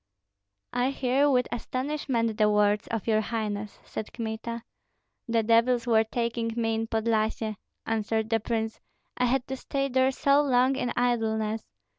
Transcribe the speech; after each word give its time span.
"I 0.73 0.89
hear 0.89 1.29
with 1.29 1.47
astonishment 1.51 2.37
the 2.39 2.49
words 2.49 2.87
of 2.87 3.05
your 3.05 3.21
highness," 3.21 3.77
said 3.85 4.11
Kmita. 4.11 4.63
"The 5.27 5.43
devils 5.43 5.85
were 5.85 6.03
taking 6.03 6.51
me 6.55 6.73
in 6.73 6.87
Podlyasye," 6.87 7.55
answered 7.85 8.31
the 8.31 8.39
prince, 8.39 8.79
"I 9.17 9.25
had 9.25 9.45
to 9.45 9.55
stay 9.55 9.89
there 9.89 10.09
so 10.09 10.41
long 10.41 10.75
in 10.75 10.91
idleness. 10.97 11.61